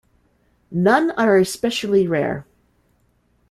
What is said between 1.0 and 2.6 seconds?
are especially rare.